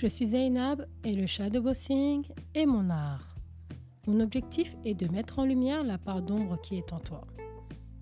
Je 0.00 0.06
suis 0.06 0.28
Zainab 0.28 0.86
et 1.04 1.14
le 1.14 1.26
shadowboxing 1.26 2.24
est 2.54 2.64
mon 2.64 2.88
art. 2.88 3.36
Mon 4.06 4.20
objectif 4.20 4.74
est 4.86 4.94
de 4.94 5.06
mettre 5.12 5.40
en 5.40 5.44
lumière 5.44 5.82
la 5.84 5.98
part 5.98 6.22
d'ombre 6.22 6.58
qui 6.62 6.78
est 6.78 6.94
en 6.94 7.00
toi. 7.00 7.26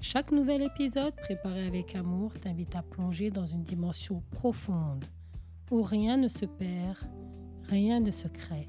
Chaque 0.01 0.31
nouvel 0.31 0.63
épisode 0.63 1.17
préparé 1.17 1.67
avec 1.67 1.97
amour 1.97 2.31
t'invite 2.39 2.77
à 2.77 2.85
plonger 2.85 3.33
dans 3.33 3.47
une 3.47 3.65
dimension 3.65 4.23
profonde 4.31 5.07
où 5.73 5.83
rien 5.83 6.17
ne 6.17 6.29
se 6.29 6.45
perd, 6.45 6.99
rien 7.65 7.99
ne 7.99 8.13
se 8.13 8.29
crée, 8.29 8.69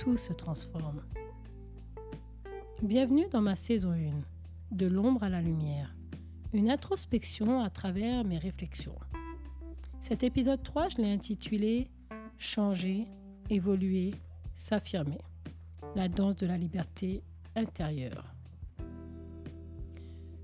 tout 0.00 0.16
se 0.16 0.32
transforme. 0.32 1.04
Bienvenue 2.82 3.28
dans 3.30 3.40
ma 3.40 3.54
saison 3.54 3.92
1, 3.92 4.76
de 4.76 4.86
l'ombre 4.86 5.22
à 5.22 5.28
la 5.28 5.40
lumière, 5.40 5.94
une 6.52 6.72
introspection 6.72 7.62
à 7.62 7.70
travers 7.70 8.24
mes 8.24 8.38
réflexions. 8.38 8.98
Cet 10.00 10.24
épisode 10.24 10.64
3, 10.64 10.88
je 10.88 10.96
l'ai 10.96 11.12
intitulé 11.12 11.88
Changer, 12.44 13.06
évoluer, 13.50 14.14
s'affirmer. 14.56 15.20
La 15.94 16.08
danse 16.08 16.34
de 16.34 16.46
la 16.48 16.58
liberté 16.58 17.22
intérieure. 17.54 18.34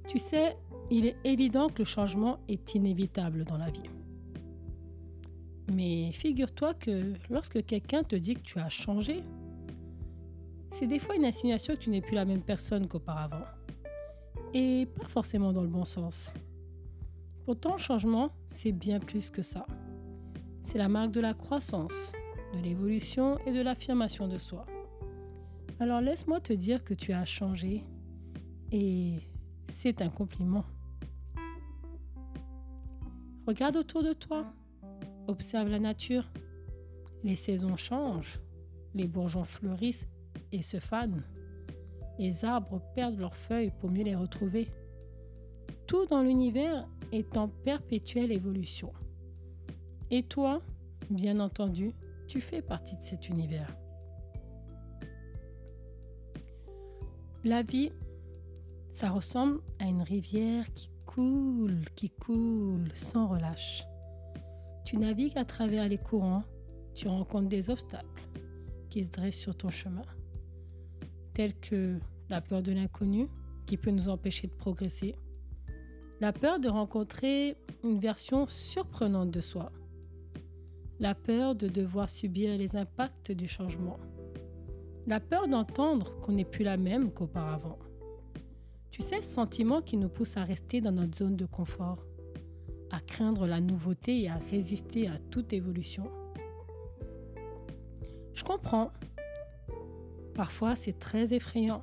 Tu 0.06 0.20
sais, 0.20 0.56
il 0.92 1.06
est 1.06 1.16
évident 1.24 1.68
que 1.68 1.80
le 1.80 1.84
changement 1.84 2.38
est 2.46 2.76
inévitable 2.76 3.42
dans 3.44 3.58
la 3.58 3.68
vie. 3.70 3.90
Mais 5.72 6.12
figure-toi 6.12 6.74
que 6.74 7.14
lorsque 7.30 7.66
quelqu'un 7.66 8.04
te 8.04 8.14
dit 8.14 8.36
que 8.36 8.42
tu 8.42 8.60
as 8.60 8.68
changé, 8.68 9.24
c'est 10.70 10.86
des 10.86 11.00
fois 11.00 11.16
une 11.16 11.24
insinuation 11.24 11.74
que 11.74 11.80
tu 11.80 11.90
n'es 11.90 12.00
plus 12.00 12.14
la 12.14 12.24
même 12.24 12.42
personne 12.42 12.86
qu'auparavant. 12.86 13.44
Et 14.54 14.86
pas 14.86 15.08
forcément 15.08 15.52
dans 15.52 15.62
le 15.62 15.68
bon 15.68 15.84
sens. 15.84 16.32
Pourtant, 17.44 17.72
le 17.72 17.78
changement, 17.78 18.30
c'est 18.48 18.72
bien 18.72 19.00
plus 19.00 19.30
que 19.30 19.42
ça. 19.42 19.66
C'est 20.70 20.76
la 20.76 20.90
marque 20.90 21.12
de 21.12 21.22
la 21.22 21.32
croissance, 21.32 22.12
de 22.52 22.58
l'évolution 22.58 23.38
et 23.46 23.52
de 23.52 23.62
l'affirmation 23.62 24.28
de 24.28 24.36
soi. 24.36 24.66
Alors 25.80 26.02
laisse-moi 26.02 26.40
te 26.40 26.52
dire 26.52 26.84
que 26.84 26.92
tu 26.92 27.14
as 27.14 27.24
changé 27.24 27.86
et 28.70 29.14
c'est 29.64 30.02
un 30.02 30.10
compliment. 30.10 30.66
Regarde 33.46 33.78
autour 33.78 34.02
de 34.02 34.12
toi, 34.12 34.44
observe 35.26 35.70
la 35.70 35.78
nature. 35.78 36.30
Les 37.24 37.34
saisons 37.34 37.78
changent, 37.78 38.38
les 38.94 39.06
bourgeons 39.06 39.44
fleurissent 39.44 40.10
et 40.52 40.60
se 40.60 40.80
fanent. 40.80 41.24
Les 42.18 42.44
arbres 42.44 42.82
perdent 42.94 43.18
leurs 43.18 43.36
feuilles 43.36 43.72
pour 43.78 43.90
mieux 43.90 44.04
les 44.04 44.16
retrouver. 44.16 44.68
Tout 45.86 46.04
dans 46.04 46.20
l'univers 46.20 46.86
est 47.10 47.38
en 47.38 47.48
perpétuelle 47.48 48.32
évolution. 48.32 48.92
Et 50.10 50.22
toi, 50.22 50.62
bien 51.10 51.38
entendu, 51.38 51.92
tu 52.26 52.40
fais 52.40 52.62
partie 52.62 52.96
de 52.96 53.02
cet 53.02 53.28
univers. 53.28 53.76
La 57.44 57.62
vie, 57.62 57.92
ça 58.90 59.10
ressemble 59.10 59.60
à 59.78 59.84
une 59.84 60.02
rivière 60.02 60.72
qui 60.72 60.90
coule, 61.06 61.80
qui 61.94 62.10
coule 62.10 62.88
sans 62.94 63.28
relâche. 63.28 63.84
Tu 64.84 64.96
navigues 64.96 65.36
à 65.36 65.44
travers 65.44 65.86
les 65.86 65.98
courants, 65.98 66.44
tu 66.94 67.08
rencontres 67.08 67.48
des 67.48 67.70
obstacles 67.70 68.06
qui 68.88 69.04
se 69.04 69.10
dressent 69.10 69.38
sur 69.38 69.54
ton 69.54 69.68
chemin, 69.68 70.02
tels 71.34 71.54
que 71.54 71.98
la 72.30 72.40
peur 72.40 72.62
de 72.62 72.72
l'inconnu 72.72 73.28
qui 73.66 73.76
peut 73.76 73.90
nous 73.90 74.08
empêcher 74.08 74.46
de 74.46 74.52
progresser, 74.52 75.14
la 76.20 76.32
peur 76.32 76.58
de 76.58 76.68
rencontrer 76.68 77.56
une 77.84 77.98
version 77.98 78.46
surprenante 78.46 79.30
de 79.30 79.40
soi, 79.40 79.70
la 81.00 81.14
peur 81.14 81.54
de 81.54 81.68
devoir 81.68 82.08
subir 82.08 82.56
les 82.56 82.76
impacts 82.76 83.32
du 83.32 83.46
changement, 83.46 83.98
la 85.06 85.20
peur 85.20 85.48
d'entendre 85.48 86.18
qu'on 86.20 86.32
n'est 86.32 86.44
plus 86.44 86.64
la 86.64 86.76
même 86.76 87.12
qu'auparavant. 87.12 87.78
Tu 88.90 89.02
sais, 89.02 89.22
ce 89.22 89.32
sentiment 89.32 89.80
qui 89.80 89.96
nous 89.96 90.08
pousse 90.08 90.36
à 90.36 90.44
rester 90.44 90.80
dans 90.80 90.92
notre 90.92 91.16
zone 91.16 91.36
de 91.36 91.46
confort, 91.46 92.04
à 92.90 93.00
craindre 93.00 93.46
la 93.46 93.60
nouveauté 93.60 94.22
et 94.22 94.28
à 94.28 94.36
résister 94.36 95.06
à 95.08 95.18
toute 95.30 95.52
évolution. 95.52 96.10
Je 98.34 98.42
comprends. 98.42 98.92
Parfois, 100.34 100.74
c'est 100.74 100.98
très 100.98 101.34
effrayant. 101.34 101.82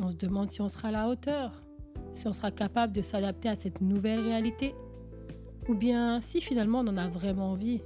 On 0.00 0.08
se 0.08 0.16
demande 0.16 0.50
si 0.50 0.60
on 0.60 0.68
sera 0.68 0.88
à 0.88 0.92
la 0.92 1.08
hauteur, 1.08 1.62
si 2.12 2.26
on 2.26 2.32
sera 2.32 2.50
capable 2.50 2.92
de 2.92 3.02
s'adapter 3.02 3.48
à 3.48 3.54
cette 3.54 3.80
nouvelle 3.80 4.20
réalité. 4.20 4.74
Ou 5.68 5.74
bien 5.74 6.20
si 6.20 6.40
finalement 6.40 6.80
on 6.80 6.88
en 6.88 6.96
a 6.96 7.08
vraiment 7.08 7.52
envie. 7.52 7.80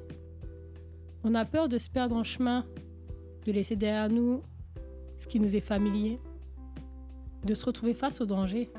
On 1.24 1.34
a 1.34 1.44
peur 1.44 1.68
de 1.68 1.78
se 1.78 1.90
perdre 1.90 2.16
en 2.16 2.22
chemin, 2.22 2.64
de 3.44 3.52
laisser 3.52 3.76
derrière 3.76 4.08
nous 4.08 4.42
ce 5.16 5.26
qui 5.26 5.40
nous 5.40 5.56
est 5.56 5.60
familier, 5.60 6.20
de 7.44 7.54
se 7.54 7.64
retrouver 7.64 7.94
face 7.94 8.20
au 8.20 8.26
danger. 8.26 8.70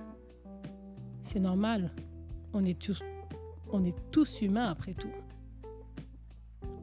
C'est 1.21 1.39
normal, 1.39 1.91
on 2.53 2.63
est 2.63 2.79
tous, 2.79 3.03
on 3.71 3.83
est 3.83 3.97
tous 4.11 4.41
humains 4.41 4.67
après 4.67 4.93
tout. 4.93 5.11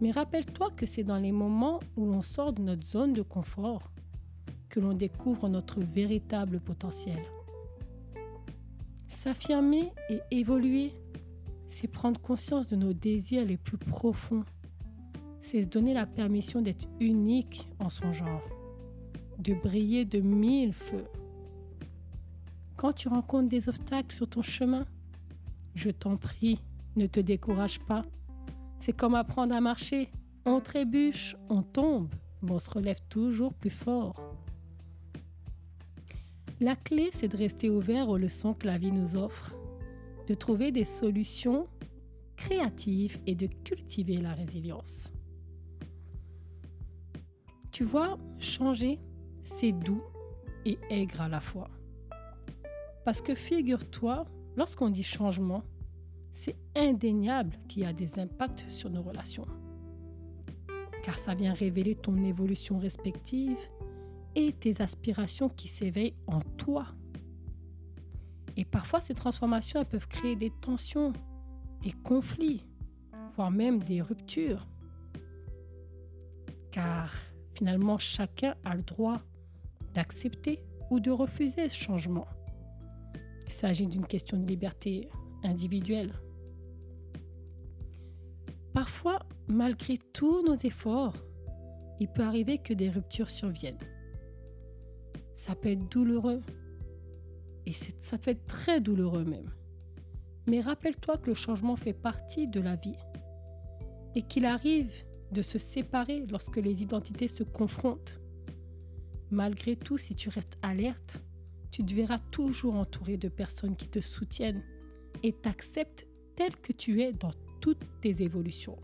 Mais 0.01 0.11
rappelle-toi 0.11 0.71
que 0.77 0.87
c'est 0.87 1.05
dans 1.05 1.17
les 1.17 1.33
moments 1.33 1.81
où 1.97 2.05
l'on 2.05 2.23
sort 2.23 2.53
de 2.53 2.63
notre 2.63 2.87
zone 2.87 3.13
de 3.13 3.23
confort 3.23 3.91
que 4.69 4.81
l'on 4.81 4.93
découvre 4.93 5.49
notre 5.49 5.81
véritable 5.81 6.61
potentiel. 6.61 7.21
S'affirmer 9.07 9.93
et 10.11 10.21
évoluer 10.31 10.93
c'est 11.67 11.89
prendre 11.89 12.21
conscience 12.21 12.69
de 12.69 12.77
nos 12.77 12.93
désirs 12.93 13.45
les 13.45 13.57
plus 13.57 13.79
profonds. 13.79 14.45
C'est 15.41 15.63
se 15.63 15.69
donner 15.69 15.95
la 15.95 16.07
permission 16.07 16.63
d'être 16.63 16.87
unique 17.01 17.69
en 17.79 17.89
son 17.89 18.13
genre, 18.13 18.49
de 19.39 19.55
briller 19.55 20.05
de 20.05 20.21
mille 20.21 20.73
feux. 20.73 21.05
Quand 22.77 22.93
tu 22.93 23.09
rencontres 23.09 23.49
des 23.49 23.69
obstacles 23.69 24.15
sur 24.15 24.29
ton 24.29 24.43
chemin, 24.43 24.87
je 25.75 25.91
t'en 25.91 26.17
prie, 26.17 26.61
ne 26.97 27.07
te 27.07 27.21
décourage 27.21 27.81
pas. 27.81 28.05
C'est 28.79 28.93
comme 28.93 29.15
apprendre 29.15 29.55
à 29.55 29.61
marcher. 29.61 30.11
On 30.45 30.61
trébuche, 30.61 31.37
on 31.49 31.63
tombe, 31.63 32.09
mais 32.43 32.53
on 32.53 32.59
se 32.59 32.71
relève 32.71 33.01
toujours 33.09 33.55
plus 33.55 33.71
fort. 33.71 34.15
La 36.61 36.77
clé, 36.77 37.11
c'est 37.13 37.29
de 37.29 37.37
rester 37.37 37.69
ouvert 37.69 38.09
aux 38.09 38.17
leçons 38.17 38.55
que 38.55 38.67
la 38.67 38.79
vie 38.79 38.93
nous 38.93 39.17
offre 39.17 39.57
de 40.27 40.35
trouver 40.35 40.73
des 40.73 40.85
solutions 40.85 41.69
créatives 42.37 43.19
et 43.27 43.35
de 43.35 43.47
cultiver 43.47 44.17
la 44.17 44.35
résilience. 44.35 45.13
Tu 47.71 47.85
vois, 47.85 48.19
changer, 48.39 49.01
c'est 49.43 49.73
doux 49.73 50.03
et 50.65 50.79
aigre 50.91 51.23
à 51.23 51.29
la 51.29 51.41
fois. 51.41 51.71
Parce 53.05 53.21
que 53.21 53.35
figure-toi, 53.35 54.25
lorsqu'on 54.57 54.91
dit 54.91 55.03
changement, 55.03 55.63
c'est 56.31 56.57
indéniable 56.75 57.57
qu'il 57.69 57.83
y 57.83 57.87
a 57.87 57.93
des 57.93 58.19
impacts 58.19 58.69
sur 58.69 58.91
nos 58.91 59.03
relations. 59.03 59.47
Car 61.03 61.19
ça 61.19 61.35
vient 61.35 61.53
révéler 61.53 61.95
ton 61.95 62.23
évolution 62.23 62.79
respective 62.79 63.59
et 64.35 64.53
tes 64.53 64.81
aspirations 64.81 65.49
qui 65.49 65.69
s'éveillent 65.69 66.17
en 66.27 66.41
toi. 66.41 66.87
Et 68.57 68.65
parfois, 68.65 69.01
ces 69.01 69.15
transformations 69.15 69.85
peuvent 69.85 70.09
créer 70.09 70.37
des 70.37 70.51
tensions, 70.51 71.13
des 71.83 71.93
conflits, 71.93 72.65
voire 73.37 73.51
même 73.51 73.83
des 73.83 74.01
ruptures. 74.01 74.67
Car 76.71 77.13
finalement, 77.55 77.99
chacun 77.99 78.55
a 78.65 78.75
le 78.75 78.83
droit 78.83 79.21
d'accepter 79.93 80.61
ou 80.91 81.01
de 81.01 81.11
refuser 81.11 81.69
ce 81.69 81.77
changement. 81.77 82.27
Il 83.47 83.53
s'agit 83.53 83.87
d'une 83.87 84.07
question 84.07 84.39
de 84.39 84.47
liberté 84.47 85.09
individuelle. 85.43 86.13
Parfois, 88.73 89.21
malgré 89.47 89.99
tous 90.13 90.45
nos 90.45 90.55
efforts, 90.55 91.15
il 92.01 92.09
peut 92.09 92.23
arriver 92.23 92.59
que 92.59 92.75
des 92.75 92.91
ruptures 92.91 93.29
surviennent. 93.29 93.79
Ça 95.35 95.55
peut 95.55 95.71
être 95.71 95.89
douloureux, 95.89 96.41
et 97.67 97.73
ça 97.73 98.19
peut 98.19 98.31
être 98.31 98.47
très 98.47 98.81
douloureux 98.81 99.25
même. 99.25 99.51
Mais 100.47 100.61
rappelle-toi 100.61 101.19
que 101.19 101.29
le 101.29 101.35
changement 101.35 101.77
fait 101.77 101.93
partie 101.93 102.47
de 102.47 102.61
la 102.61 102.77
vie 102.77 102.99
et 104.15 104.23
qu'il 104.23 104.45
arrive 104.45 104.93
de 105.33 105.43
se 105.43 105.59
séparer 105.59 106.27
lorsque 106.31 106.57
les 106.57 106.83
identités 106.83 107.29
se 107.29 107.43
confrontent. 107.43 108.21
Malgré 109.31 109.75
tout, 109.75 109.99
si 109.99 110.15
tu 110.15 110.29
restes 110.29 110.59
alerte, 110.63 111.23
tu 111.71 111.85
te 111.85 111.95
verras 111.95 112.19
toujours 112.31 112.77
entouré 112.77 113.17
de 113.17 113.29
personnes 113.29 113.75
qui 113.75 113.89
te 113.89 114.01
soutiennent 114.01 114.63
et 115.23 115.33
t'acceptent 115.33 116.07
tel 116.37 116.55
que 116.57 116.73
tu 116.73 117.03
es 117.03 117.13
dans 117.13 117.33
toutes 117.61 117.85
tes 118.01 118.23
évolutions. 118.23 118.79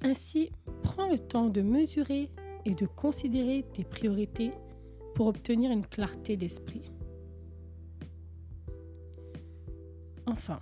Ainsi, 0.00 0.50
prends 0.82 1.08
le 1.08 1.18
temps 1.18 1.48
de 1.48 1.62
mesurer 1.62 2.30
et 2.64 2.74
de 2.74 2.86
considérer 2.86 3.64
tes 3.72 3.84
priorités 3.84 4.52
pour 5.14 5.28
obtenir 5.28 5.70
une 5.70 5.86
clarté 5.86 6.36
d'esprit. 6.36 6.82
Enfin, 10.26 10.60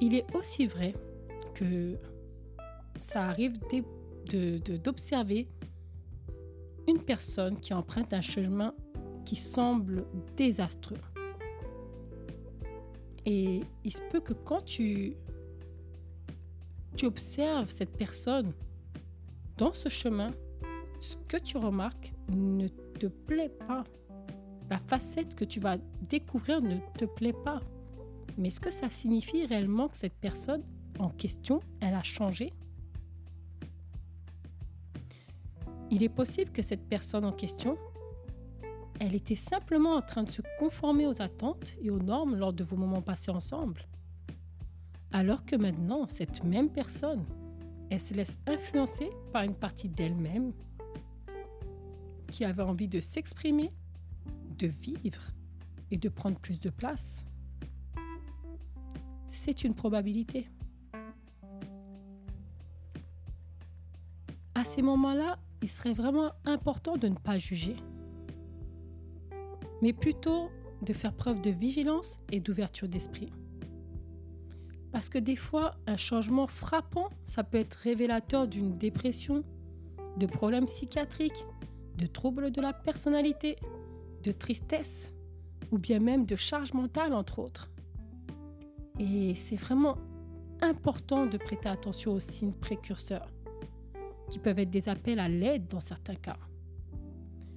il 0.00 0.14
est 0.14 0.26
aussi 0.34 0.66
vrai 0.66 0.94
que 1.54 1.98
ça 2.98 3.24
arrive 3.24 3.58
d'observer 4.82 5.48
une 6.86 7.00
personne 7.00 7.58
qui 7.58 7.74
emprunte 7.74 8.12
un 8.12 8.20
chemin 8.20 8.74
qui 9.24 9.36
semble 9.36 10.06
désastreux. 10.36 11.00
Et 13.26 13.60
il 13.84 13.92
se 13.92 14.00
peut 14.10 14.20
que 14.20 14.32
quand 14.32 14.64
tu, 14.64 15.14
tu 16.96 17.04
observes 17.04 17.68
cette 17.68 17.94
personne 17.96 18.54
dans 19.58 19.74
ce 19.74 19.90
chemin, 19.90 20.32
ce 21.00 21.16
que 21.28 21.36
tu 21.36 21.56
remarques 21.56 22.12
ne 22.28 22.68
te 22.68 23.06
plaît 23.06 23.52
pas. 23.66 23.84
La 24.70 24.78
facette 24.78 25.34
que 25.34 25.44
tu 25.44 25.60
vas 25.60 25.78
découvrir 26.08 26.60
ne 26.60 26.76
te 26.96 27.04
plaît 27.04 27.32
pas. 27.32 27.60
Mais 28.36 28.48
est-ce 28.48 28.60
que 28.60 28.70
ça 28.70 28.90
signifie 28.90 29.46
réellement 29.46 29.88
que 29.88 29.96
cette 29.96 30.18
personne 30.18 30.62
en 30.98 31.08
question, 31.08 31.60
elle 31.80 31.94
a 31.94 32.02
changé? 32.02 32.52
Il 35.90 36.02
est 36.02 36.08
possible 36.08 36.50
que 36.50 36.62
cette 36.62 36.86
personne 36.86 37.24
en 37.24 37.32
question, 37.32 37.78
elle 39.00 39.14
était 39.14 39.34
simplement 39.34 39.94
en 39.94 40.02
train 40.02 40.22
de 40.22 40.30
se 40.30 40.42
conformer 40.58 41.06
aux 41.06 41.22
attentes 41.22 41.74
et 41.80 41.90
aux 41.90 41.98
normes 41.98 42.36
lors 42.36 42.52
de 42.52 42.62
vos 42.62 42.76
moments 42.76 43.00
passés 43.00 43.30
ensemble. 43.30 43.82
Alors 45.12 45.44
que 45.44 45.56
maintenant, 45.56 46.06
cette 46.08 46.44
même 46.44 46.68
personne, 46.68 47.24
elle 47.90 48.00
se 48.00 48.12
laisse 48.12 48.38
influencer 48.46 49.10
par 49.32 49.44
une 49.44 49.56
partie 49.56 49.88
d'elle-même 49.88 50.52
qui 52.30 52.44
avait 52.44 52.62
envie 52.62 52.88
de 52.88 53.00
s'exprimer, 53.00 53.72
de 54.58 54.66
vivre 54.66 55.32
et 55.90 55.98
de 55.98 56.08
prendre 56.08 56.38
plus 56.38 56.60
de 56.60 56.70
place. 56.70 57.24
C'est 59.28 59.64
une 59.64 59.74
probabilité. 59.74 60.48
À 64.54 64.64
ces 64.64 64.82
moments-là, 64.82 65.38
il 65.62 65.68
serait 65.68 65.94
vraiment 65.94 66.32
important 66.44 66.96
de 66.96 67.08
ne 67.08 67.14
pas 67.14 67.38
juger, 67.38 67.76
mais 69.82 69.92
plutôt 69.92 70.50
de 70.82 70.92
faire 70.92 71.14
preuve 71.14 71.40
de 71.40 71.50
vigilance 71.50 72.20
et 72.32 72.40
d'ouverture 72.40 72.88
d'esprit. 72.88 73.30
Parce 74.92 75.08
que 75.08 75.18
des 75.18 75.36
fois, 75.36 75.76
un 75.86 75.96
changement 75.96 76.46
frappant, 76.46 77.10
ça 77.24 77.44
peut 77.44 77.58
être 77.58 77.74
révélateur 77.74 78.48
d'une 78.48 78.78
dépression, 78.78 79.44
de 80.16 80.26
problèmes 80.26 80.66
psychiatriques, 80.66 81.46
de 81.98 82.06
troubles 82.06 82.50
de 82.50 82.62
la 82.62 82.72
personnalité, 82.72 83.56
de 84.22 84.32
tristesse, 84.32 85.12
ou 85.70 85.78
bien 85.78 85.98
même 85.98 86.24
de 86.24 86.36
charge 86.36 86.72
mentale, 86.72 87.12
entre 87.12 87.40
autres. 87.40 87.70
Et 88.98 89.34
c'est 89.34 89.56
vraiment 89.56 89.98
important 90.62 91.26
de 91.26 91.36
prêter 91.36 91.68
attention 91.68 92.14
aux 92.14 92.20
signes 92.20 92.52
précurseurs 92.52 93.28
qui 94.30 94.38
peuvent 94.38 94.58
être 94.58 94.70
des 94.70 94.88
appels 94.88 95.18
à 95.18 95.28
l'aide 95.28 95.68
dans 95.68 95.80
certains 95.80 96.14
cas. 96.14 96.36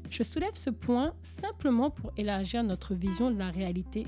Je 0.10 0.24
soulève 0.24 0.56
ce 0.56 0.70
point 0.70 1.14
simplement 1.22 1.90
pour 1.90 2.12
élargir 2.18 2.64
notre 2.64 2.94
vision 2.94 3.32
de 3.32 3.38
la 3.38 3.50
réalité 3.50 4.08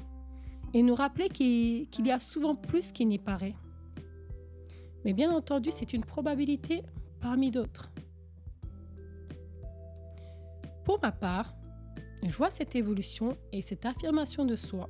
et 0.74 0.82
nous 0.82 0.96
rappeler 0.96 1.30
qu'il 1.30 2.06
y 2.06 2.12
a 2.12 2.20
souvent 2.20 2.56
plus 2.56 2.92
qu'il 2.92 3.08
n'y 3.08 3.20
paraît. 3.20 3.56
Mais 5.06 5.14
bien 5.14 5.32
entendu, 5.32 5.70
c'est 5.72 5.94
une 5.94 6.04
probabilité 6.04 6.84
parmi 7.20 7.52
d'autres. 7.52 7.93
Pour 10.84 11.00
ma 11.02 11.12
part, 11.12 11.56
je 12.24 12.36
vois 12.36 12.50
cette 12.50 12.76
évolution 12.76 13.38
et 13.52 13.62
cette 13.62 13.86
affirmation 13.86 14.46
de 14.46 14.56
soi 14.56 14.90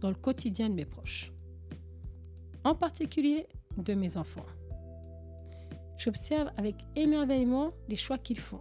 dans 0.00 0.08
le 0.08 0.14
quotidien 0.14 0.68
de 0.68 0.74
mes 0.74 0.84
proches, 0.84 1.32
en 2.62 2.74
particulier 2.74 3.46
de 3.76 3.94
mes 3.94 4.16
enfants. 4.16 4.46
J'observe 5.96 6.50
avec 6.56 6.76
émerveillement 6.96 7.72
les 7.88 7.96
choix 7.96 8.18
qu'ils 8.18 8.38
font 8.38 8.60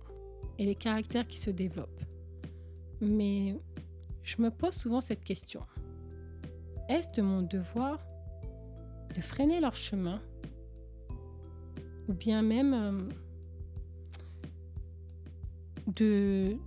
et 0.57 0.65
les 0.65 0.75
caractères 0.75 1.27
qui 1.27 1.39
se 1.39 1.50
développent. 1.50 2.04
Mais 3.01 3.59
je 4.21 4.42
me 4.42 4.50
pose 4.50 4.74
souvent 4.74 5.01
cette 5.01 5.24
question. 5.24 5.62
Est-ce 6.89 7.12
de 7.12 7.21
mon 7.21 7.42
devoir 7.42 8.00
de 9.13 9.21
freiner 9.21 9.59
leur 9.59 9.75
chemin 9.75 10.21
ou 12.07 12.13
bien 12.13 12.42
même 12.42 12.74
euh, 12.74 13.09
de, 15.88 16.57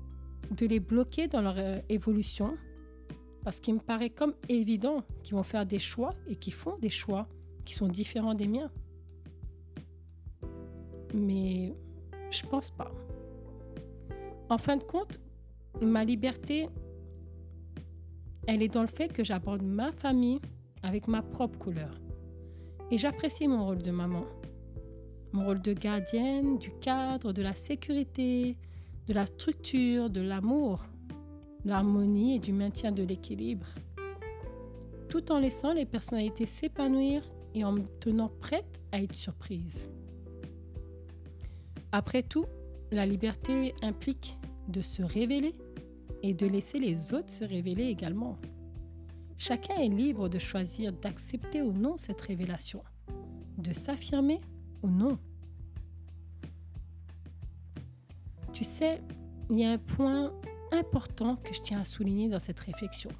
les 0.60 0.80
bloquer 0.80 1.28
dans 1.28 1.42
leur 1.42 1.56
euh, 1.58 1.78
évolution 1.88 2.56
parce 3.44 3.60
qu'il 3.60 3.74
me 3.74 3.80
paraît 3.80 4.10
comme 4.10 4.34
évident 4.48 5.02
qu'ils 5.22 5.34
vont 5.34 5.42
faire 5.42 5.66
des 5.66 5.78
choix 5.78 6.14
et 6.28 6.34
qu'ils 6.34 6.52
font 6.52 6.78
des 6.78 6.88
choix 6.88 7.28
qui 7.64 7.74
sont 7.74 7.88
différents 7.88 8.34
des 8.34 8.48
miens 8.48 8.70
mais 11.16 11.74
je 12.30 12.46
pense 12.46 12.70
pas. 12.70 12.90
En 14.48 14.58
fin 14.58 14.76
de 14.76 14.84
compte, 14.84 15.18
ma 15.80 16.04
liberté, 16.04 16.68
elle 18.46 18.62
est 18.62 18.68
dans 18.72 18.82
le 18.82 18.88
fait 18.88 19.12
que 19.12 19.24
j'aborde 19.24 19.62
ma 19.62 19.92
famille 19.92 20.40
avec 20.82 21.08
ma 21.08 21.22
propre 21.22 21.58
couleur. 21.58 21.94
Et 22.90 22.98
j'apprécie 22.98 23.48
mon 23.48 23.66
rôle 23.66 23.82
de 23.82 23.90
maman. 23.90 24.24
Mon 25.32 25.44
rôle 25.44 25.60
de 25.60 25.72
gardienne, 25.72 26.58
du 26.58 26.70
cadre, 26.78 27.32
de 27.32 27.42
la 27.42 27.54
sécurité, 27.54 28.56
de 29.06 29.14
la 29.14 29.26
structure, 29.26 30.10
de 30.10 30.20
l'amour, 30.20 30.84
l'harmonie 31.64 32.36
et 32.36 32.38
du 32.38 32.52
maintien 32.52 32.92
de 32.92 33.02
l'équilibre. 33.02 33.66
Tout 35.08 35.32
en 35.32 35.38
laissant 35.38 35.72
les 35.72 35.86
personnalités 35.86 36.46
s'épanouir 36.46 37.22
et 37.54 37.64
en 37.64 37.76
tenant 38.00 38.28
prête 38.28 38.80
à 38.92 39.00
être 39.00 39.14
surprise. 39.14 39.88
Après 41.92 42.22
tout, 42.22 42.44
la 42.90 43.06
liberté 43.06 43.74
implique 43.82 44.36
de 44.68 44.82
se 44.82 45.02
révéler 45.02 45.52
et 46.22 46.34
de 46.34 46.46
laisser 46.46 46.78
les 46.78 47.14
autres 47.14 47.30
se 47.30 47.44
révéler 47.44 47.84
également. 47.84 48.38
Chacun 49.38 49.76
est 49.76 49.88
libre 49.88 50.28
de 50.28 50.38
choisir 50.38 50.92
d'accepter 50.92 51.62
ou 51.62 51.72
non 51.72 51.96
cette 51.96 52.20
révélation, 52.20 52.82
de 53.58 53.72
s'affirmer 53.72 54.40
ou 54.82 54.88
non. 54.88 55.18
Tu 58.56 58.64
sais, 58.64 59.02
il 59.50 59.58
y 59.58 59.66
a 59.66 59.70
un 59.72 59.76
point 59.76 60.32
important 60.72 61.36
que 61.36 61.52
je 61.52 61.60
tiens 61.60 61.80
à 61.80 61.84
souligner 61.84 62.30
dans 62.30 62.38
cette 62.38 62.58
réflexion. 62.58 63.10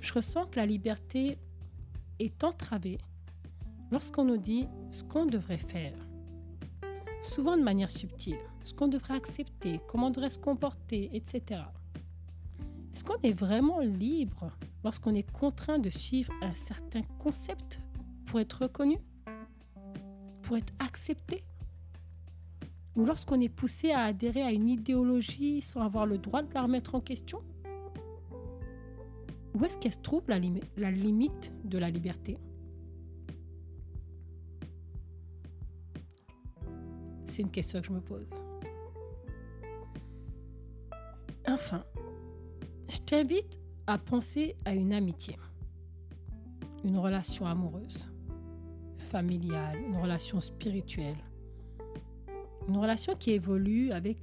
Je 0.00 0.14
ressens 0.14 0.46
que 0.46 0.56
la 0.56 0.64
liberté 0.64 1.36
est 2.18 2.42
entravée 2.42 2.96
lorsqu'on 3.90 4.24
nous 4.24 4.38
dit 4.38 4.66
ce 4.90 5.04
qu'on 5.04 5.26
devrait 5.26 5.58
faire 5.58 5.92
souvent 7.22 7.58
de 7.58 7.62
manière 7.62 7.90
subtile, 7.90 8.38
ce 8.64 8.72
qu'on 8.72 8.88
devrait 8.88 9.12
accepter, 9.12 9.78
comment 9.86 10.06
on 10.06 10.10
devrait 10.10 10.30
se 10.30 10.38
comporter, 10.38 11.10
etc. 11.12 11.60
Est-ce 12.94 13.04
qu'on 13.04 13.20
est 13.22 13.34
vraiment 13.34 13.80
libre 13.80 14.52
lorsqu'on 14.84 15.14
est 15.14 15.30
contraint 15.30 15.78
de 15.78 15.90
suivre 15.90 16.32
un 16.40 16.54
certain 16.54 17.02
concept 17.18 17.82
pour 18.24 18.40
être 18.40 18.62
reconnu, 18.62 18.96
pour 20.40 20.56
être 20.56 20.72
accepté? 20.78 21.44
Ou 22.96 23.04
lorsqu'on 23.04 23.40
est 23.40 23.48
poussé 23.48 23.92
à 23.92 24.02
adhérer 24.04 24.42
à 24.42 24.50
une 24.50 24.68
idéologie 24.68 25.60
sans 25.62 25.82
avoir 25.82 26.06
le 26.06 26.18
droit 26.18 26.42
de 26.42 26.52
la 26.52 26.62
remettre 26.62 26.94
en 26.94 27.00
question 27.00 27.42
Où 29.54 29.64
est-ce 29.64 29.78
qu'elle 29.78 29.92
se 29.92 29.98
trouve 29.98 30.22
la, 30.28 30.38
limite 30.38 31.52
de 31.64 31.78
la 31.78 31.90
liberté? 31.90 32.38
C'est 37.24 37.42
une 37.42 37.50
question 37.50 37.80
que 37.80 37.86
je 37.86 37.92
me 37.92 38.00
pose. 38.00 38.28
Enfin, 41.46 41.84
je 42.88 42.98
t'invite 42.98 43.60
à 43.86 43.96
penser 43.96 44.56
à 44.64 44.74
une 44.74 44.92
amitié, 44.92 45.36
une 46.84 46.98
relation 46.98 47.46
amoureuse, 47.46 48.08
familiale, 48.98 49.78
une 49.80 49.96
relation 49.96 50.40
spirituelle, 50.40 51.16
une 52.68 52.76
relation 52.76 53.14
qui 53.14 53.32
évolue 53.32 53.90
avec, 53.92 54.18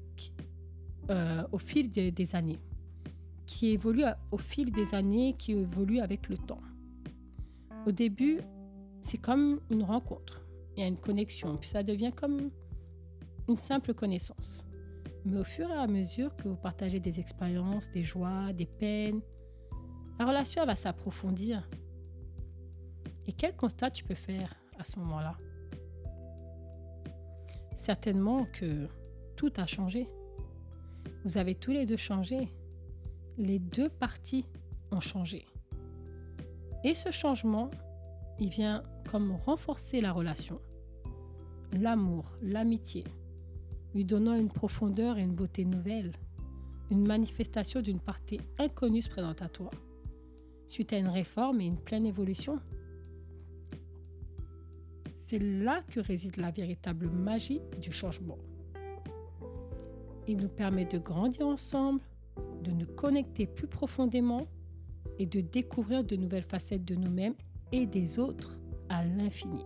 euh, 1.09 1.43
au 1.51 1.57
fil 1.57 1.89
des, 1.89 2.35
années, 2.35 2.59
qui 3.45 3.71
évolue 3.71 4.03
au 4.31 4.37
fil 4.37 4.71
des 4.71 4.93
années, 4.93 5.35
qui 5.37 5.53
évolue 5.53 5.99
avec 5.99 6.29
le 6.29 6.37
temps. 6.37 6.61
Au 7.87 7.91
début, 7.91 8.39
c'est 9.01 9.17
comme 9.17 9.59
une 9.69 9.83
rencontre, 9.83 10.45
il 10.75 10.81
y 10.81 10.83
a 10.83 10.87
une 10.87 10.97
connexion, 10.97 11.57
puis 11.57 11.69
ça 11.69 11.83
devient 11.83 12.11
comme 12.15 12.51
une 13.47 13.55
simple 13.55 13.93
connaissance. 13.93 14.65
Mais 15.25 15.39
au 15.39 15.43
fur 15.43 15.69
et 15.69 15.73
à 15.73 15.87
mesure 15.87 16.35
que 16.35 16.47
vous 16.47 16.55
partagez 16.55 16.99
des 16.99 17.19
expériences, 17.19 17.89
des 17.89 18.03
joies, 18.03 18.53
des 18.53 18.67
peines, 18.67 19.21
la 20.19 20.25
relation 20.25 20.65
va 20.65 20.75
s'approfondir. 20.75 21.67
Et 23.27 23.33
quel 23.33 23.55
constat 23.55 23.89
tu 23.89 24.03
peux 24.03 24.15
faire 24.15 24.53
à 24.77 24.83
ce 24.83 24.99
moment-là? 24.99 25.35
Certainement 27.75 28.45
que 28.45 28.87
tout 29.35 29.51
a 29.57 29.65
changé. 29.65 30.09
Vous 31.23 31.37
avez 31.37 31.55
tous 31.55 31.71
les 31.71 31.85
deux 31.85 31.97
changé. 31.97 32.49
Les 33.37 33.59
deux 33.59 33.89
parties 33.89 34.45
ont 34.91 34.99
changé. 34.99 35.45
Et 36.83 36.93
ce 36.93 37.11
changement 37.11 37.69
il 38.39 38.49
vient 38.49 38.83
comme 39.09 39.31
renforcer 39.31 40.01
la 40.01 40.11
relation, 40.11 40.59
l'amour, 41.71 42.33
l'amitié, 42.41 43.05
lui 43.93 44.03
donnant 44.03 44.35
une 44.35 44.49
profondeur 44.49 45.17
et 45.17 45.21
une 45.21 45.35
beauté 45.35 45.63
nouvelle, 45.63 46.11
une 46.91 47.07
manifestation 47.07 47.81
d'une 47.81 47.99
partie 47.99 48.41
inconnue 48.59 49.01
se 49.01 49.09
présente 49.09 49.41
à 49.41 49.49
toi, 49.49 49.71
suite 50.67 50.93
à 50.93 50.97
une 50.97 51.07
réforme 51.07 51.61
et 51.61 51.65
une 51.65 51.79
pleine 51.79 52.05
évolution. 52.05 52.59
C'est 55.27 55.39
là 55.39 55.81
que 55.89 55.99
réside 55.99 56.37
la 56.37 56.51
véritable 56.51 57.09
magie 57.09 57.59
du 57.81 57.91
changement. 57.91 58.37
Il 60.27 60.37
nous 60.37 60.49
permet 60.49 60.85
de 60.85 60.99
grandir 60.99 61.47
ensemble, 61.47 61.99
de 62.61 62.69
nous 62.69 62.85
connecter 62.85 63.47
plus 63.47 63.65
profondément 63.65 64.45
et 65.17 65.25
de 65.25 65.41
découvrir 65.41 66.03
de 66.03 66.15
nouvelles 66.15 66.43
facettes 66.43 66.85
de 66.85 66.93
nous-mêmes 66.93 67.33
et 67.71 67.87
des 67.87 68.19
autres 68.19 68.59
à 68.87 69.03
l'infini. 69.03 69.63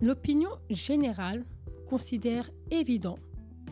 L'opinion 0.00 0.52
générale 0.70 1.44
considère 1.86 2.50
évident 2.70 3.18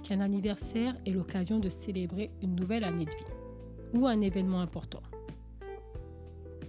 qu'un 0.02 0.20
anniversaire 0.20 0.94
est 1.06 1.12
l'occasion 1.12 1.60
de 1.60 1.70
célébrer 1.70 2.30
une 2.42 2.56
nouvelle 2.56 2.84
année 2.84 3.06
de 3.06 3.10
vie 3.10 3.98
ou 3.98 4.06
un 4.06 4.20
événement 4.20 4.60
important. 4.60 5.00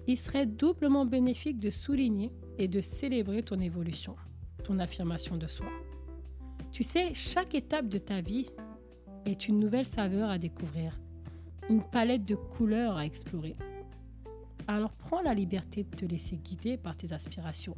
Il 0.10 0.18
serait 0.18 0.48
doublement 0.48 1.06
bénéfique 1.06 1.60
de 1.60 1.70
souligner 1.70 2.34
et 2.58 2.68
de 2.68 2.82
célébrer 2.82 3.44
ton 3.44 3.60
évolution, 3.60 4.16
ton 4.64 4.80
affirmation 4.80 5.38
de 5.38 5.46
soi. 5.46 5.68
Tu 6.72 6.82
sais, 6.82 7.14
chaque 7.14 7.54
étape 7.54 7.88
de 7.88 8.00
ta 8.00 8.20
vie 8.20 8.48
est 9.28 9.48
une 9.48 9.60
nouvelle 9.60 9.86
saveur 9.86 10.32
à 10.32 10.40
découvrir, 10.40 11.00
une 11.70 11.84
palette 11.84 12.26
de 12.26 12.34
couleurs 12.34 12.98
à 12.98 13.06
explorer. 13.06 13.56
Alors 14.68 14.94
prends 14.94 15.22
la 15.22 15.36
liberté 15.36 15.84
de 15.84 15.96
te 15.96 16.06
laisser 16.06 16.38
guider 16.38 16.76
par 16.76 16.98
tes 16.98 17.14
aspirations, 17.14 17.78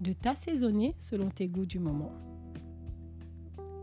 de 0.00 0.12
t'assaisonner 0.12 0.96
selon 0.98 1.30
tes 1.30 1.46
goûts 1.46 1.66
du 1.66 1.78
moment. 1.78 2.10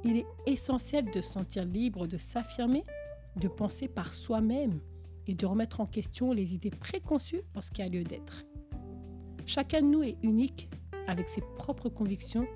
Il 0.03 0.17
est 0.17 0.27
essentiel 0.45 1.09
de 1.09 1.21
sentir 1.21 1.63
libre 1.63 2.05
de 2.05 2.17
s'affirmer, 2.17 2.83
de 3.38 3.47
penser 3.47 3.88
par 3.88 4.13
soi-même 4.13 4.81
et 5.27 5.36
de 5.36 5.46
remettre 5.46 5.82
en 5.82 5.86
question 5.86 6.32
les 6.32 6.53
idées 6.53 6.72
préconçues 6.72 7.41
lorsqu'il 7.53 7.84
y 7.84 7.88
a 7.88 7.91
lieu 7.91 8.03
d'être. 8.03 8.44
Chacun 9.46 9.82
de 9.82 9.88
nous 9.88 10.03
est 10.03 10.17
unique 10.24 10.70
avec 11.08 11.29
ses 11.29 11.41
propres 11.58 11.89
convictions 11.89 12.48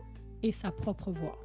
et 0.44 0.52
sa 0.52 0.72
propre 0.72 1.12
voix. 1.12 1.38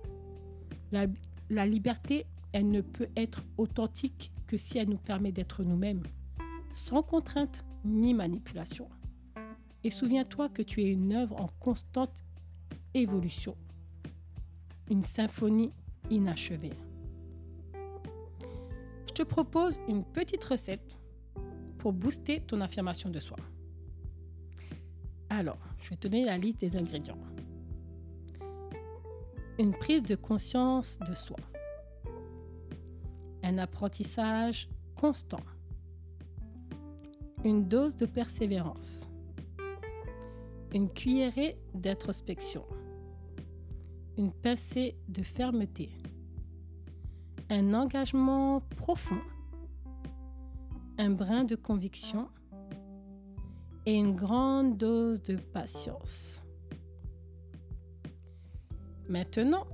La, 0.93 1.07
la 1.50 1.66
liberté 1.66 2.26
elle 2.54 2.71
ne 2.71 2.83
peut 2.83 3.09
être 3.16 3.43
authentique 3.59 4.31
que 4.47 4.57
si 4.57 4.78
elle 4.78 4.88
nous 4.88 4.97
permet 4.97 5.33
d'être 5.33 5.64
nous-mêmes, 5.64 6.04
sans 6.76 7.02
contrainte 7.02 7.64
ni 7.85 8.14
manipulation. 8.14 8.88
Et 9.83 9.90
souviens-toi 9.90 10.49
que 10.50 10.62
tu 10.62 10.81
es 10.83 10.88
une 10.88 11.12
œuvre 11.14 11.40
en 11.40 11.49
constante 11.59 12.23
évolution, 12.95 13.57
une 14.88 15.02
symphonie 15.02 15.73
inachevée. 16.11 16.75
Je 19.09 19.12
te 19.14 19.23
propose 19.25 19.81
une 19.88 20.04
petite 20.04 20.45
recette 20.45 20.97
pour 21.84 21.92
booster 21.92 22.40
ton 22.40 22.62
affirmation 22.62 23.10
de 23.10 23.20
soi. 23.20 23.36
Alors, 25.28 25.58
je 25.82 25.90
vais 25.90 25.96
te 25.96 26.08
donner 26.08 26.24
la 26.24 26.38
liste 26.38 26.60
des 26.60 26.78
ingrédients. 26.78 27.18
Une 29.58 29.74
prise 29.74 30.02
de 30.02 30.14
conscience 30.14 30.98
de 31.06 31.12
soi. 31.12 31.36
Un 33.42 33.58
apprentissage 33.58 34.70
constant, 34.96 35.42
une 37.44 37.68
dose 37.68 37.96
de 37.96 38.06
persévérance, 38.06 39.10
une 40.72 40.88
cuillerée 40.88 41.58
d'introspection, 41.74 42.64
une 44.16 44.32
pincée 44.32 44.96
de 45.08 45.22
fermeté, 45.22 45.90
un 47.50 47.74
engagement 47.74 48.62
profond, 48.78 49.20
un 50.98 51.10
brin 51.10 51.44
de 51.44 51.56
conviction 51.56 52.28
et 53.86 53.96
une 53.96 54.14
grande 54.14 54.76
dose 54.76 55.22
de 55.22 55.36
patience. 55.36 56.42
Maintenant, 59.08 59.66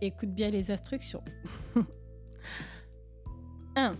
écoute 0.00 0.30
bien 0.30 0.50
les 0.50 0.70
instructions. 0.70 1.22
1. 3.76 3.96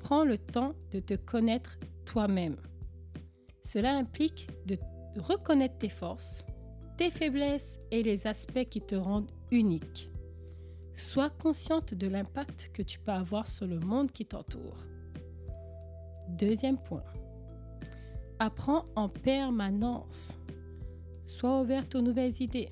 Prends 0.00 0.24
le 0.24 0.38
temps 0.38 0.74
de 0.90 1.00
te 1.00 1.14
connaître 1.14 1.78
toi-même. 2.04 2.56
Cela 3.62 3.96
implique 3.96 4.48
de 4.66 4.76
reconnaître 5.18 5.78
tes 5.78 5.88
forces, 5.88 6.44
tes 6.96 7.10
faiblesses 7.10 7.80
et 7.90 8.02
les 8.02 8.26
aspects 8.26 8.68
qui 8.68 8.80
te 8.80 8.94
rendent 8.94 9.30
unique. 9.50 10.10
Sois 10.94 11.30
consciente 11.30 11.94
de 11.94 12.08
l'impact 12.08 12.70
que 12.74 12.82
tu 12.82 12.98
peux 12.98 13.12
avoir 13.12 13.46
sur 13.46 13.66
le 13.66 13.78
monde 13.78 14.10
qui 14.10 14.26
t'entoure. 14.26 14.76
Deuxième 16.28 16.78
point. 16.78 17.04
Apprends 18.38 18.84
en 18.94 19.08
permanence. 19.08 20.38
Sois 21.24 21.60
ouverte 21.62 21.94
aux 21.94 22.02
nouvelles 22.02 22.40
idées, 22.40 22.68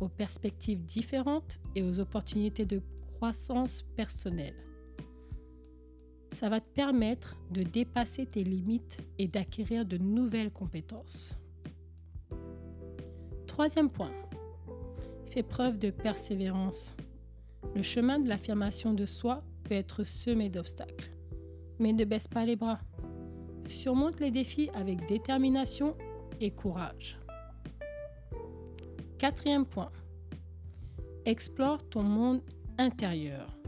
aux 0.00 0.08
perspectives 0.08 0.84
différentes 0.84 1.58
et 1.74 1.82
aux 1.82 2.00
opportunités 2.00 2.64
de 2.64 2.80
croissance 3.16 3.82
personnelle. 3.96 4.54
Ça 6.32 6.48
va 6.48 6.60
te 6.60 6.68
permettre 6.72 7.36
de 7.50 7.62
dépasser 7.62 8.26
tes 8.26 8.44
limites 8.44 9.00
et 9.18 9.28
d'acquérir 9.28 9.84
de 9.84 9.98
nouvelles 9.98 10.52
compétences. 10.52 11.38
Troisième 13.46 13.90
point, 13.90 14.12
fais 15.30 15.42
preuve 15.42 15.78
de 15.78 15.90
persévérance. 15.90 16.96
Le 17.74 17.82
chemin 17.82 18.20
de 18.20 18.28
l'affirmation 18.28 18.94
de 18.94 19.04
soi 19.04 19.42
peut 19.64 19.74
être 19.74 20.04
semé 20.04 20.48
d'obstacles, 20.48 21.10
mais 21.78 21.92
ne 21.92 22.04
baisse 22.04 22.28
pas 22.28 22.44
les 22.44 22.56
bras. 22.56 22.80
Surmonte 23.66 24.20
les 24.20 24.30
défis 24.30 24.70
avec 24.74 25.06
détermination 25.06 25.96
et 26.40 26.50
courage. 26.50 27.18
Quatrième 29.18 29.66
point, 29.66 29.90
explore 31.24 31.82
ton 31.88 32.02
monde 32.02 32.40
intérieur. 32.78 33.58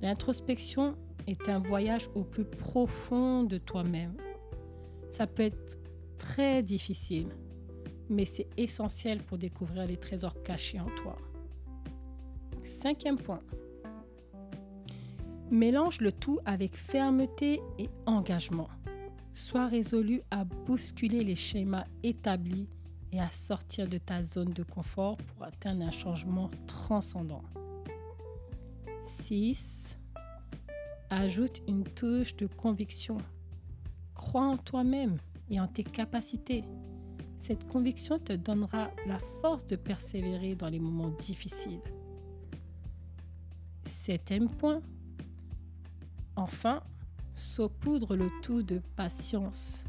L'introspection 0.00 0.96
est 1.26 1.48
un 1.48 1.58
voyage 1.58 2.08
au 2.14 2.24
plus 2.24 2.44
profond 2.44 3.44
de 3.44 3.58
toi-même. 3.58 4.16
Ça 5.10 5.26
peut 5.26 5.44
être 5.44 5.78
très 6.18 6.62
difficile, 6.62 7.28
mais 8.08 8.24
c'est 8.24 8.48
essentiel 8.56 9.22
pour 9.22 9.38
découvrir 9.38 9.86
les 9.86 9.96
trésors 9.96 10.42
cachés 10.42 10.80
en 10.80 10.88
toi. 10.96 11.16
Cinquième 12.64 13.18
point. 13.18 13.40
Mélange 15.52 16.00
le 16.00 16.12
tout 16.12 16.38
avec 16.46 16.74
fermeté 16.74 17.60
et 17.78 17.90
engagement. 18.06 18.68
Sois 19.34 19.66
résolu 19.66 20.22
à 20.30 20.44
bousculer 20.44 21.22
les 21.24 21.34
schémas 21.34 21.84
établis 22.02 22.70
et 23.12 23.20
à 23.20 23.30
sortir 23.30 23.86
de 23.86 23.98
ta 23.98 24.22
zone 24.22 24.54
de 24.54 24.62
confort 24.62 25.18
pour 25.18 25.44
atteindre 25.44 25.84
un 25.84 25.90
changement 25.90 26.48
transcendant. 26.66 27.42
6. 29.04 29.98
Ajoute 31.10 31.60
une 31.68 31.84
touche 31.84 32.34
de 32.36 32.46
conviction. 32.46 33.18
Crois 34.14 34.46
en 34.46 34.56
toi-même 34.56 35.18
et 35.50 35.60
en 35.60 35.68
tes 35.68 35.84
capacités. 35.84 36.64
Cette 37.36 37.68
conviction 37.68 38.18
te 38.18 38.32
donnera 38.32 38.90
la 39.06 39.18
force 39.18 39.66
de 39.66 39.76
persévérer 39.76 40.54
dans 40.54 40.70
les 40.70 40.80
moments 40.80 41.10
difficiles. 41.10 41.82
Septième. 43.84 44.48
Enfin, 46.36 46.82
saupoudre 47.34 48.16
le 48.16 48.28
tout 48.42 48.62
de 48.62 48.80
patience. 48.96 49.84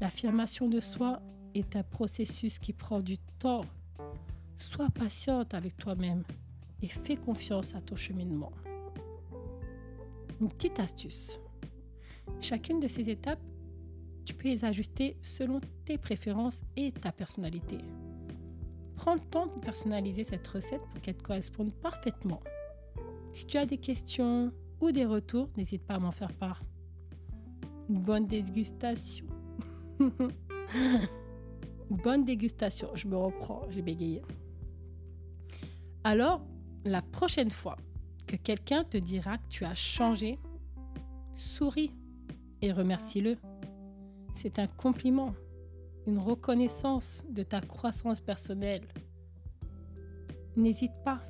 L'affirmation 0.00 0.68
de 0.68 0.80
soi 0.80 1.20
est 1.54 1.76
un 1.76 1.82
processus 1.82 2.58
qui 2.58 2.72
prend 2.72 3.00
du 3.00 3.18
temps. 3.38 3.64
Sois 4.56 4.90
patiente 4.90 5.54
avec 5.54 5.76
toi-même 5.76 6.22
et 6.80 6.88
fais 6.88 7.16
confiance 7.16 7.74
à 7.74 7.80
ton 7.80 7.96
cheminement. 7.96 8.52
Une 10.40 10.48
petite 10.48 10.80
astuce. 10.80 11.38
Chacune 12.40 12.80
de 12.80 12.88
ces 12.88 13.10
étapes, 13.10 13.42
tu 14.24 14.34
peux 14.34 14.48
les 14.48 14.64
ajuster 14.64 15.16
selon 15.22 15.60
tes 15.84 15.98
préférences 15.98 16.62
et 16.76 16.92
ta 16.92 17.12
personnalité. 17.12 17.78
Prends 18.96 19.14
le 19.14 19.20
temps 19.20 19.46
de 19.46 19.60
personnaliser 19.60 20.22
cette 20.22 20.46
recette 20.46 20.82
pour 20.90 21.00
qu'elle 21.00 21.16
corresponde 21.16 21.72
parfaitement. 21.72 22.40
Si 23.32 23.46
tu 23.46 23.56
as 23.56 23.66
des 23.66 23.78
questions 23.78 24.52
ou 24.82 24.92
des 24.92 25.06
retours, 25.06 25.48
n'hésite 25.56 25.86
pas 25.86 25.94
à 25.94 25.98
m'en 25.98 26.10
faire 26.10 26.32
part. 26.34 26.62
Bonne 27.88 28.26
dégustation. 28.26 29.26
Bonne 31.90 32.24
dégustation. 32.24 32.88
Je 32.94 33.06
me 33.06 33.16
reprends, 33.16 33.62
j'ai 33.70 33.80
bégayé. 33.80 34.22
Alors, 36.04 36.44
la 36.84 37.00
prochaine 37.00 37.50
fois, 37.50 37.76
que 38.26 38.34
quelqu'un 38.36 38.82
te 38.82 38.96
dira 38.96 39.38
que 39.38 39.48
tu 39.48 39.64
as 39.64 39.74
changé, 39.74 40.38
souris 41.36 41.92
et 42.60 42.72
remercie-le. 42.72 43.36
C'est 44.34 44.58
un 44.58 44.66
compliment, 44.66 45.34
une 46.06 46.18
reconnaissance 46.18 47.24
de 47.30 47.44
ta 47.44 47.60
croissance 47.60 48.20
personnelle. 48.20 48.88
N'hésite 50.56 50.94
pas, 51.04 51.20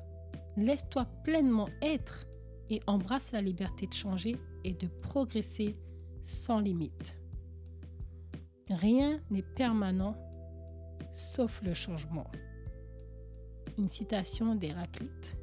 laisse-toi 0.57 1.05
pleinement 1.23 1.67
être 1.81 2.25
et 2.73 2.81
embrasse 2.87 3.31
la 3.31 3.41
liberté 3.41 3.85
de 3.85 3.93
changer 3.93 4.35
et 4.63 4.73
de 4.73 4.87
progresser 4.87 5.75
sans 6.23 6.59
limite. 6.59 7.19
Rien 8.67 9.19
n'est 9.29 9.43
permanent 9.43 10.15
sauf 11.11 11.61
le 11.61 11.75
changement. 11.75 12.31
Une 13.77 13.89
citation 13.89 14.55
d'Héraclite. 14.55 15.37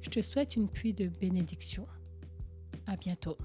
Je 0.00 0.08
te 0.08 0.20
souhaite 0.20 0.54
une 0.54 0.68
pluie 0.68 0.94
de 0.94 1.08
bénédictions. 1.08 1.88
À 2.86 2.96
bientôt. 2.96 3.36